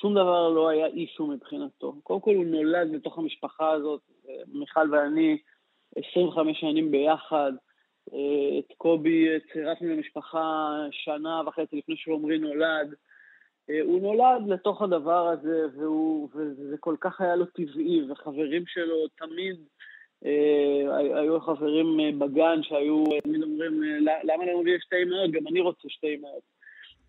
שום 0.01 0.13
דבר 0.13 0.49
לא 0.49 0.69
היה 0.69 0.85
אישו 0.85 1.27
מבחינתו. 1.27 1.95
קודם 2.03 2.21
כל 2.21 2.35
הוא 2.35 2.45
נולד 2.45 2.91
בתוך 2.91 3.17
המשפחה 3.17 3.71
הזאת, 3.71 4.01
מיכל 4.47 4.93
ואני 4.93 5.37
25 5.95 6.59
שנים 6.59 6.91
ביחד. 6.91 7.51
את 8.59 8.73
קובי 8.77 9.27
צירפנו 9.53 9.87
למשפחה 9.87 10.75
שנה 10.91 11.41
וחצי 11.45 11.75
לפני 11.75 11.95
שעומרי 11.97 12.37
נולד. 12.37 12.93
הוא 13.83 14.01
נולד 14.01 14.47
לתוך 14.47 14.81
הדבר 14.81 15.27
הזה, 15.27 15.65
והוא, 15.77 16.29
וזה 16.35 16.77
כל 16.79 16.95
כך 17.01 17.21
היה 17.21 17.35
לו 17.35 17.45
טבעי, 17.45 18.11
וחברים 18.11 18.63
שלו 18.67 19.07
תמיד 19.07 19.55
אה, 20.25 20.97
היו 20.97 21.41
חברים 21.41 22.19
בגן 22.19 22.63
שהיו 22.63 23.03
תמיד 23.23 23.43
אומרים, 23.43 23.83
למה 24.23 24.45
לנו 24.45 24.67
יש 24.67 24.81
שתי 24.83 25.03
אמהות? 25.03 25.31
גם 25.31 25.47
אני 25.47 25.59
רוצה 25.59 25.89
שתי 25.89 26.15
אמהות. 26.15 26.43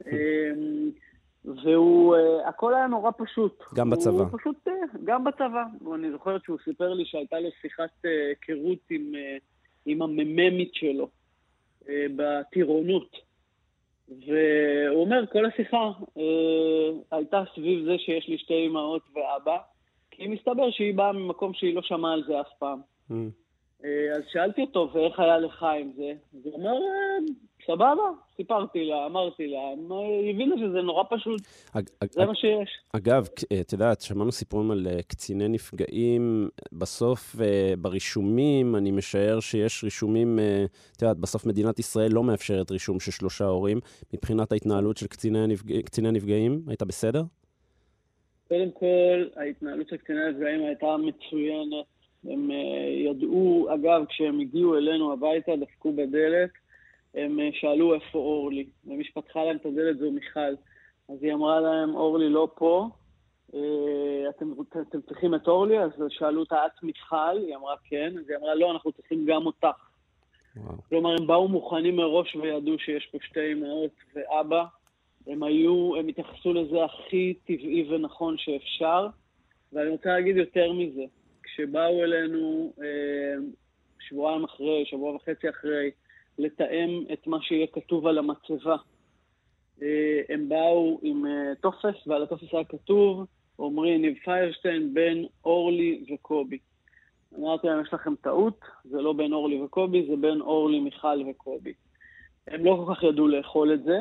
והוא, 1.45 2.17
uh, 2.17 2.49
הכל 2.49 2.75
היה 2.75 2.87
נורא 2.87 3.11
פשוט. 3.19 3.63
גם 3.75 3.91
בצבא. 3.91 4.13
הוא 4.13 4.39
פשוט, 4.39 4.69
uh, 4.69 4.71
גם 5.05 5.25
בצבא. 5.25 5.65
אני 5.95 6.11
זוכרת 6.11 6.45
שהוא 6.45 6.59
סיפר 6.65 6.93
לי 6.93 7.05
שהייתה 7.05 7.41
לו 7.41 7.49
שיחת 7.61 7.91
היכרות 8.05 8.79
uh, 8.79 8.95
עם, 8.95 9.13
uh, 9.15 9.43
עם 9.87 10.03
המממית 10.03 10.75
שלו 10.75 11.09
uh, 11.83 11.87
בטירונות. 12.17 13.17
והוא 14.09 15.01
אומר, 15.01 15.25
כל 15.33 15.47
השיחה 15.47 15.91
uh, 16.01 16.21
הייתה 17.11 17.43
סביב 17.55 17.85
זה 17.85 17.99
שיש 17.99 18.29
לי 18.29 18.39
שתי 18.39 18.67
אמהות 18.67 19.03
ואבא, 19.15 19.59
כי 20.11 20.29
מסתבר 20.29 20.71
שהיא 20.71 20.95
באה 20.95 21.13
ממקום 21.13 21.55
שהיא 21.55 21.75
לא 21.75 21.83
שמעה 21.83 22.13
על 22.13 22.25
זה 22.27 22.41
אף 22.41 22.49
פעם. 22.59 22.81
Mm. 23.11 23.15
אז 24.17 24.23
שאלתי 24.33 24.61
אותו, 24.61 24.91
ואיך 24.93 25.21
היה 25.21 25.39
לך 25.39 25.63
עם 25.63 25.93
זה? 25.97 26.13
אז 26.35 26.41
הוא 26.45 26.55
אומר, 26.55 26.75
סבבה, 27.67 28.03
סיפרתי 28.37 28.85
לה, 28.85 29.07
אמרתי 29.07 29.47
לה, 29.47 29.61
היא 29.91 30.35
הבינה 30.35 30.55
שזה 30.59 30.83
נורא 30.83 31.05
פשוט, 31.11 31.41
אג, 31.77 31.85
זה 32.11 32.23
אג, 32.23 32.27
מה 32.27 32.35
שיש. 32.35 32.69
אגב, 32.93 33.29
את 33.61 33.73
יודעת, 33.73 34.01
שמענו 34.01 34.33
סיפורים 34.33 34.71
על 34.71 34.87
אה, 34.91 35.03
קציני 35.03 35.49
נפגעים, 35.49 36.49
בסוף 36.73 37.37
אה, 37.41 37.73
ברישומים, 37.79 38.77
אני 38.77 38.91
משער 38.91 39.41
שיש 39.41 39.85
רישומים, 39.85 40.39
אה, 40.39 40.65
את 40.97 41.03
יודעת, 41.03 41.17
בסוף 41.17 41.47
מדינת 41.47 41.79
ישראל 41.79 42.13
לא 42.13 42.23
מאפשרת 42.23 42.71
רישום 42.71 43.01
של 43.01 43.11
שלושה 43.11 43.45
הורים. 43.45 43.79
מבחינת 44.15 44.53
ההתנהלות 44.53 44.97
של 44.97 45.07
קציני, 45.07 45.39
הנפג... 45.39 45.81
קציני 45.81 46.09
הנפגעים, 46.09 46.63
הייתה 46.69 46.85
בסדר? 46.85 47.23
קודם 48.49 48.71
כל, 48.71 49.25
ההתנהלות 49.37 49.89
של 49.89 49.97
קציני 49.97 50.21
הנפגעים 50.21 50.61
הייתה 50.61 50.97
מצוינת. 50.97 51.85
הם 52.25 52.51
ידעו, 53.07 53.69
אגב, 53.75 54.05
כשהם 54.09 54.41
הגיעו 54.41 54.77
אלינו 54.77 55.13
הביתה, 55.13 55.53
דפקו 55.57 55.93
בדלת, 55.93 56.51
הם 57.15 57.39
שאלו 57.53 57.95
איפה 57.95 58.19
אורלי, 58.19 58.67
ומי 58.85 59.05
שפתחה 59.05 59.45
להם 59.45 59.57
את 59.57 59.67
הדלת 59.67 59.99
זו 59.99 60.11
מיכל. 60.11 60.55
אז 61.09 61.23
היא 61.23 61.33
אמרה 61.33 61.61
להם, 61.61 61.95
אורלי 61.95 62.29
לא 62.29 62.49
פה, 62.55 62.89
אתם, 64.29 64.53
אתם 64.89 65.01
צריכים 65.01 65.35
את 65.35 65.49
אורלי? 65.49 65.79
אז 65.79 65.91
שאלו 66.09 66.41
אותה, 66.41 66.67
את 66.67 66.83
מיכל? 66.83 67.39
היא 67.47 67.57
אמרה 67.57 67.75
כן. 67.85 68.19
אז 68.19 68.29
היא 68.29 68.37
אמרה, 68.37 68.55
לא, 68.55 68.71
אנחנו 68.71 68.93
צריכים 68.93 69.27
גם 69.27 69.47
אותך. 69.47 69.91
וואו. 70.57 70.77
כלומר, 70.89 71.17
הם 71.21 71.27
באו 71.27 71.49
מוכנים 71.49 71.97
מראש 71.97 72.37
וידעו 72.37 72.79
שיש 72.79 73.07
פה 73.07 73.19
שתי 73.23 73.53
אמהות 73.53 73.91
ואבא. 74.15 74.65
הם 75.27 75.43
היו, 75.43 75.97
הם 75.97 76.09
התייחסו 76.09 76.53
לזה 76.53 76.85
הכי 76.85 77.35
טבעי 77.45 77.89
ונכון 77.91 78.39
שאפשר. 78.39 79.07
ואני 79.73 79.91
רוצה 79.91 80.09
להגיד 80.09 80.37
יותר 80.37 80.73
מזה. 80.73 81.03
כשבאו 81.43 82.05
אלינו 82.05 82.73
אה, 82.83 83.35
שבועיים 84.01 84.45
אחרי, 84.45 84.85
שבוע 84.87 85.15
וחצי 85.15 85.51
אחרי, 85.51 85.91
לתאם 86.41 87.05
את 87.13 87.27
מה 87.27 87.43
שיהיה 87.43 87.67
כתוב 87.67 88.07
על 88.07 88.19
המצבה, 88.19 88.77
אה, 89.83 90.21
הם 90.29 90.49
באו 90.49 91.01
עם 91.03 91.27
אה, 91.27 91.55
טופס, 91.61 92.07
ועל 92.07 92.23
הטופס 92.23 92.49
היה 92.53 92.65
כתוב, 92.65 93.27
עמרי 93.61 93.99
ניב 93.99 94.15
פיירשטיין, 94.25 94.95
בין 94.95 95.27
אורלי 95.45 96.05
וקובי. 96.15 96.59
אמרתי 97.39 97.67
להם, 97.67 97.81
יש 97.81 97.95
לכם 97.95 98.15
טעות, 98.15 98.61
זה 98.85 99.01
לא 99.01 99.13
בין 99.13 99.33
אורלי 99.33 99.63
וקובי, 99.63 100.07
זה 100.11 100.17
בין 100.17 100.41
אורלי, 100.41 100.81
מיכל 100.81 101.23
וקובי. 101.31 101.73
הם 102.49 102.65
לא 102.65 102.85
כל 102.87 102.95
כך 102.95 103.03
ידעו 103.03 103.29
לאכול 103.29 103.75
את 103.75 103.83
זה. 103.83 103.99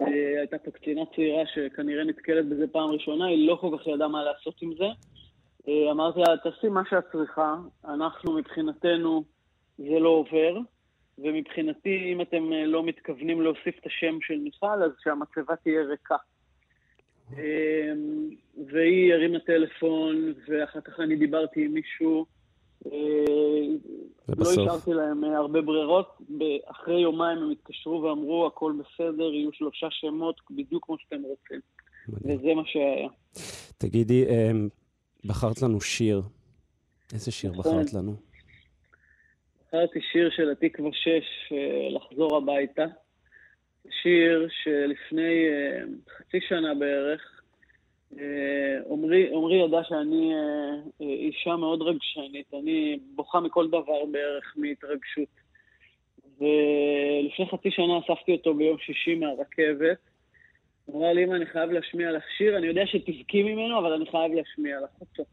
אה, 0.00 0.38
הייתה 0.38 0.58
פה 0.58 0.70
קצינה 0.70 1.02
צעירה 1.14 1.42
שכנראה 1.54 2.04
נתקלת 2.04 2.48
בזה 2.48 2.66
פעם 2.66 2.90
ראשונה, 2.90 3.26
היא 3.26 3.48
לא 3.48 3.58
כל 3.60 3.76
כך 3.78 3.86
ידעה 3.86 4.08
מה 4.08 4.24
לעשות 4.24 4.62
עם 4.62 4.74
זה. 4.74 4.86
אמרתי 5.90 6.20
לה, 6.20 6.36
תעשי 6.36 6.68
מה 6.68 6.82
שאת 6.90 7.04
צריכה, 7.12 7.56
אנחנו 7.84 8.32
מבחינתנו 8.32 9.24
זה 9.78 9.98
לא 9.98 10.08
עובר, 10.08 10.58
ומבחינתי, 11.18 12.12
אם 12.12 12.20
אתם 12.20 12.52
אה, 12.52 12.66
לא 12.66 12.84
מתכוונים 12.84 13.42
להוסיף 13.42 13.78
את 13.80 13.86
השם 13.86 14.18
של 14.20 14.38
מיכל, 14.38 14.82
אז 14.82 14.90
שהמצבה 15.04 15.56
תהיה 15.56 15.82
ריקה. 15.82 16.16
והיא 18.72 19.14
הרימה 19.14 19.38
טלפון, 19.38 20.34
ואחר 20.48 20.80
כך 20.80 21.00
אני 21.00 21.16
דיברתי 21.16 21.64
עם 21.64 21.74
מישהו. 21.74 22.26
ובסוף? 24.28 24.56
לא 24.56 24.62
השארתי 24.62 24.92
להם 24.92 25.24
הרבה 25.24 25.60
ברירות. 25.60 26.18
אחרי 26.64 27.00
יומיים 27.00 27.38
הם 27.38 27.50
התקשרו 27.50 28.02
ואמרו, 28.02 28.46
הכל 28.46 28.72
בסדר, 28.78 29.34
יהיו 29.34 29.52
שלושה 29.52 29.86
שמות, 29.90 30.40
בדיוק 30.50 30.86
כמו 30.86 30.96
שאתם 30.98 31.22
רוצים. 31.22 31.60
מדהים. 32.08 32.38
וזה 32.38 32.54
מה 32.54 32.62
שהיה. 32.66 33.08
תגידי, 33.78 34.24
בחרת 35.24 35.62
לנו 35.62 35.80
שיר. 35.80 36.22
איזה 37.12 37.32
שיר 37.32 37.50
נכון. 37.50 37.62
בחרת 37.62 37.92
לנו? 37.92 38.16
בחרתי 39.76 40.00
שיר 40.12 40.30
של 40.30 40.50
התקווה 40.50 40.90
6, 40.92 41.52
לחזור 41.90 42.36
הביתה. 42.36 42.84
שיר 44.02 44.48
שלפני 44.62 45.48
אה, 45.48 45.80
חצי 46.18 46.40
שנה 46.48 46.74
בערך, 46.74 47.40
אה, 48.18 48.78
עמרי 49.32 49.64
ידע 49.64 49.84
שאני 49.88 50.34
אה, 50.34 51.06
אישה 51.06 51.56
מאוד 51.56 51.82
רגשנית, 51.82 52.54
אני 52.54 52.98
בוכה 53.14 53.40
מכל 53.40 53.68
דבר 53.68 54.04
בערך 54.12 54.54
מהתרגשות. 54.56 55.28
ולפני 56.38 57.46
חצי 57.50 57.70
שנה 57.70 57.98
אספתי 57.98 58.32
אותו 58.32 58.54
ביום 58.54 58.78
שישי 58.78 59.14
מהרכבת. 59.14 59.98
אמרה 60.90 61.12
לי, 61.12 61.24
אמא, 61.24 61.34
אני 61.34 61.46
חייב 61.46 61.70
להשמיע 61.70 62.12
לך 62.12 62.24
שיר, 62.38 62.56
אני 62.56 62.66
יודע 62.66 62.86
שתבכי 62.86 63.42
ממנו, 63.42 63.78
אבל 63.78 63.92
אני 63.92 64.10
חייב 64.10 64.32
להשמיע 64.32 64.80
לך 64.80 65.00
אותו. 65.00 65.24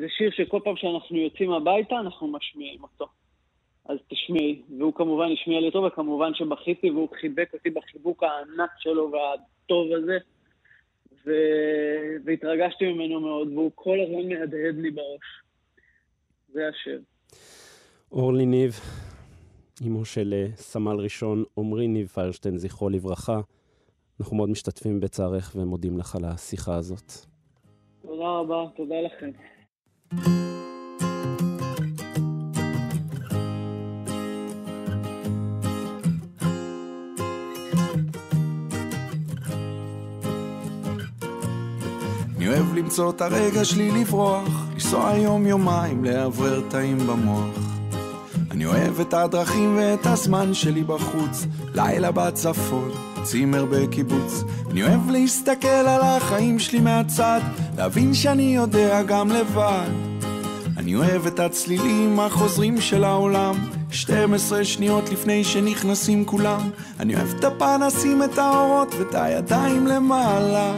זה 0.00 0.06
שיר 0.08 0.30
שכל 0.30 0.60
פעם 0.64 0.76
שאנחנו 0.76 1.16
יוצאים 1.16 1.52
הביתה, 1.52 1.94
אנחנו 2.00 2.28
משמיעים 2.28 2.82
אותו. 2.82 3.06
אז 3.84 3.98
תשמעי. 4.08 4.62
והוא 4.78 4.94
כמובן 4.94 5.32
השמיע 5.32 5.60
לי 5.60 5.66
אותו, 5.66 5.82
וכמובן 5.82 6.34
שבכיתי, 6.34 6.90
והוא 6.90 7.08
חיבק 7.20 7.50
אותי 7.54 7.70
בחיבוק 7.70 8.22
הענק 8.22 8.70
שלו 8.78 9.12
והטוב 9.12 9.92
הזה, 9.92 10.18
ו... 11.26 11.30
והתרגשתי 12.24 12.92
ממנו 12.92 13.20
מאוד, 13.20 13.48
והוא 13.48 13.70
כל 13.74 13.98
הזמן 14.00 14.28
מהדהד 14.28 14.74
לי 14.76 14.90
בראש. 14.90 15.42
זה 16.52 16.68
השם. 16.68 17.02
אורלי 18.12 18.46
ניב, 18.46 18.72
אמו 19.86 20.04
של 20.04 20.34
אה, 20.34 20.46
סמל 20.56 20.96
ראשון 20.96 21.44
עמרי 21.58 21.88
ניב 21.88 22.06
פיירשטיין, 22.06 22.58
זכרו 22.58 22.88
לברכה. 22.88 23.40
אנחנו 24.20 24.36
מאוד 24.36 24.50
משתתפים 24.50 25.00
בצערך 25.00 25.52
ומודים 25.56 25.98
לך 25.98 26.16
על 26.16 26.24
השיחה 26.24 26.74
הזאת. 26.74 27.12
תודה 28.20 28.32
רבה, 28.32 28.64
תודה 28.76 28.94
לכם. 29.06 29.30
אוהב 42.48 42.74
למצוא 42.74 43.10
את 43.10 43.20
הרגע 43.20 43.64
שלי 43.64 43.90
לברוח, 43.90 44.48
לנסוע 44.72 45.12
יום-יומיים, 45.16 46.04
לאוורר 46.04 46.60
תאים 46.70 46.98
במוח. 46.98 47.58
אני 48.50 48.66
אוהב 48.66 49.00
את 49.00 49.14
הדרכים 49.14 49.76
ואת 49.76 50.06
הזמן 50.06 50.54
שלי 50.54 50.82
בחוץ, 50.82 51.46
לילה 51.74 52.12
בצפון, 52.12 53.09
צימר 53.22 53.64
בקיבוץ. 53.64 54.44
אני 54.70 54.82
אוהב 54.82 55.10
להסתכל 55.10 55.68
על 55.68 56.00
החיים 56.02 56.58
שלי 56.58 56.80
מהצד, 56.80 57.40
להבין 57.76 58.14
שאני 58.14 58.54
יודע 58.54 59.02
גם 59.02 59.28
לבד. 59.28 59.88
אני 60.76 60.94
אוהב 60.96 61.26
את 61.26 61.40
הצלילים 61.40 62.20
החוזרים 62.20 62.80
של 62.80 63.04
העולם, 63.04 63.54
12 63.90 64.64
שניות 64.64 65.10
לפני 65.10 65.44
שנכנסים 65.44 66.24
כולם. 66.24 66.70
אני 67.00 67.16
אוהב 67.16 67.34
את 67.38 67.44
הפנסים, 67.44 68.22
את 68.22 68.38
האורות 68.38 68.94
ואת 68.98 69.14
הידיים 69.14 69.86
למעלה. 69.86 70.72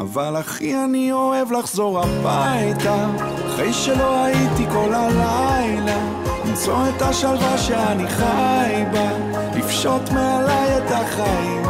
אבל 0.00 0.40
אחי 0.40 0.84
אני 0.84 1.12
אוהב 1.12 1.52
לחזור 1.52 2.00
הביתה 2.00 3.06
אחרי 3.46 3.72
שלא 3.72 4.24
הייתי 4.24 4.64
כל 4.72 4.94
הלילה 4.94 6.20
למצוא 6.44 6.88
את 6.88 7.02
השלווה 7.02 7.58
שאני 7.58 8.08
חי 8.08 8.84
בה 8.92 9.10
לפשוט 9.56 10.10
מעליי 10.12 10.78
את 10.78 10.90
החיים 10.90 11.69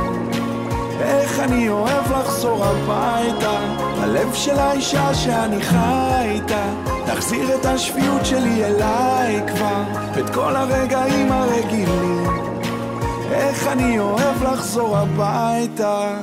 איך 1.01 1.41
אני 1.41 1.69
אוהב 1.69 2.13
לחזור 2.13 2.65
הביתה? 2.65 3.59
הלב 3.99 4.35
של 4.35 4.59
האישה 4.59 5.15
שאני 5.15 5.61
חי 5.61 6.29
איתה 6.31 6.73
תחזיר 7.07 7.55
את 7.55 7.67
השפיות 7.67 8.27
שלי 8.27 8.65
אליי 8.65 9.41
כבר 9.47 9.83
את 10.19 10.31
כל 10.35 10.57
הרגעים 10.57 11.33
הרגילים. 11.33 12.27
איך 13.33 13.67
אני 13.67 13.99
אוהב 13.99 14.43
לחזור 14.43 14.97
הביתה 14.97 16.19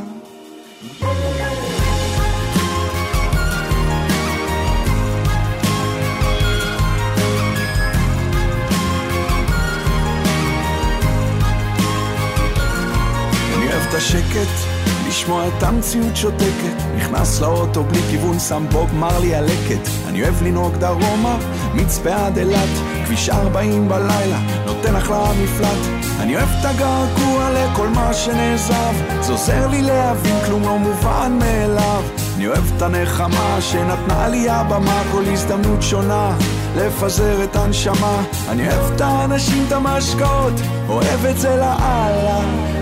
את 13.89 13.93
השקט, 13.93 14.67
לשמוע 15.07 15.47
את 15.47 15.63
המציאות 15.63 16.15
שותקת. 16.15 16.75
נכנס 16.97 17.41
לאוטו 17.41 17.83
בלי 17.83 17.99
כיוון, 18.09 18.39
שם 18.39 18.65
בוב 18.71 18.95
מרלי 18.95 19.35
הלקט. 19.35 19.89
אני 20.07 20.23
אוהב 20.23 20.43
לנהוג 20.43 20.75
דרומה, 20.75 21.37
מצפה 21.73 22.25
עד 22.25 22.37
אילת, 22.37 22.69
כביש 23.05 23.29
40 23.29 23.89
בלילה, 23.89 24.39
נותן 24.65 24.95
אחלה 24.95 25.31
מפלט. 25.43 26.07
אני 26.19 26.35
אוהב 26.35 26.49
את 26.59 26.65
הגעגוע 26.65 27.49
לכל 27.51 27.87
מה 27.87 28.13
שנעזב, 28.13 28.93
זה 29.21 29.31
עוזר 29.31 29.67
לי 29.67 29.81
להבין 29.81 30.35
כלום 30.45 30.61
לא 30.63 30.77
מובן 30.77 31.39
מאליו. 31.39 32.03
אני 32.35 32.47
אוהב 32.47 32.71
את 32.77 32.81
הנחמה 32.81 33.57
שנתנה 33.61 34.27
לי 34.27 34.49
הבמה, 34.49 35.03
כל 35.11 35.23
הזדמנות 35.33 35.81
שונה. 35.81 36.37
לפזר 36.77 37.43
את 37.43 37.55
הנשמה. 37.55 38.21
אני 38.49 38.67
אוהב 38.67 38.91
את 38.93 39.01
האנשים, 39.01 39.65
את 39.67 39.71
המשקאות, 39.71 40.53
אוהב 40.89 41.25
את 41.25 41.37
זה 41.39 41.49
לאללה. 41.49 42.39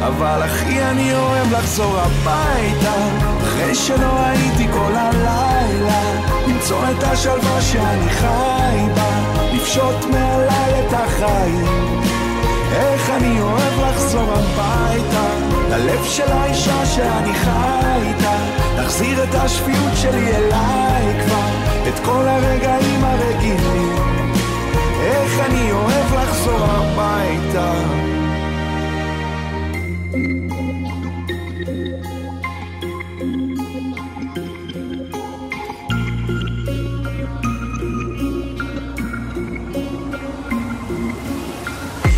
אבל 0.08 0.46
אחי 0.46 0.84
אני 0.84 1.16
אוהב 1.16 1.52
לחזור 1.52 1.98
הביתה. 2.00 2.96
אחרי 3.44 3.76
שלא 3.76 4.20
הייתי 4.20 4.68
כל 4.74 4.92
הלילה 4.96 6.02
למצוא 6.48 6.80
את 6.92 7.04
השלווה 7.04 7.62
שאני 7.62 8.10
חי 8.10 8.88
בה. 8.96 9.10
לפשוט 9.54 10.06
מעליי 10.12 10.88
את 10.88 10.94
החיים. 10.94 12.02
איך 12.72 13.10
אני 13.10 13.42
אוהב 13.42 13.80
לחזור 13.80 14.32
הביתה. 14.34 15.28
ללב 15.70 16.06
של 16.06 16.32
האישה 16.32 16.86
שאני 16.86 17.34
חי 17.34 18.02
איתה 18.08 18.36
תחזיר 18.78 19.24
את 19.24 19.36
השפיות 19.36 19.92
שלי 19.96 20.36
אליי 20.36 21.26
כבר 21.26 21.65
את 21.88 22.00
כל 22.06 22.28
הרגעים 22.28 23.04
הרגילים. 23.04 23.96
איך 25.02 25.40
אני 25.40 25.72
אוהב 25.72 26.14
לחזור 26.14 26.60
הביתה. 26.60 27.74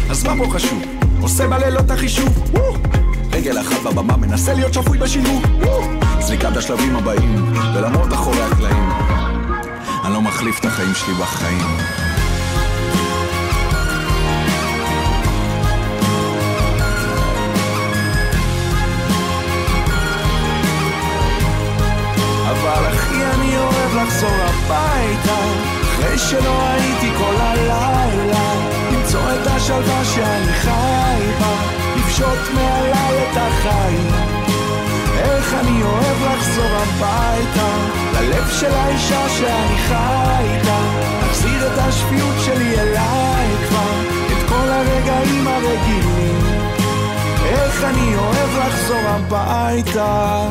אז 0.09 0.23
מה 0.23 0.33
פה 0.37 0.51
חשוב? 0.51 0.83
עושה 1.21 1.47
בלילות 1.47 1.91
החישוב. 1.91 2.51
רגל 3.31 3.61
אחת 3.61 3.83
בבמה 3.85 4.17
מנסה 4.17 4.53
להיות 4.53 4.73
שפוי 4.73 4.97
בשילוב. 4.97 5.43
זריקת 6.19 6.57
השלבים 6.57 6.95
הבאים, 6.95 7.53
ולמרות 7.75 8.13
אחורי 8.13 8.41
הקלעים. 8.41 9.06
אני 10.07 10.15
לא 10.15 10.21
מחליף 10.21 10.59
את 10.59 10.65
החיים 10.65 10.93
שלי 10.95 11.13
בחיים. 11.13 11.77
אבל 22.51 22.87
אחי 22.93 23.25
אני 23.33 23.57
אוהב 23.57 23.95
לחזור 23.95 24.29
הביתה 24.29 25.39
אחרי 25.81 26.17
שלא 26.17 26.69
הייתי 26.69 27.11
כל 27.17 27.35
הלילה 27.39 28.53
למצוא 28.91 29.21
את 29.21 29.47
השלווה 29.47 30.05
שאני 30.05 30.53
חי 30.53 31.21
בה 31.39 31.55
לפשוט 31.97 32.53
מעליי 32.55 33.23
את 33.23 33.37
החיים 33.37 34.11
איך 35.17 35.53
אני 35.53 35.83
אוהב 35.83 36.17
לחזור 36.31 36.71
הביתה 36.75 37.96
ללב 38.37 38.49
של 38.49 38.71
האישה 38.71 39.29
שאני 39.29 39.77
חי 39.77 40.43
איתה 40.43 40.79
להחזיר 41.21 41.67
את 41.67 41.77
השפיות 41.77 42.35
שלי 42.45 42.79
אליי 42.79 43.47
כבר 43.67 44.01
את 44.27 44.49
כל 44.49 44.69
הרגעים 44.69 45.47
הרגילים. 45.47 46.39
איך 47.45 47.83
אני 47.83 48.15
אוהב 48.15 48.57
לחזור 48.57 49.01
הביתה 49.07 50.47